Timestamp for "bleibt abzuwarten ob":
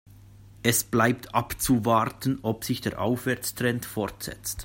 0.83-2.63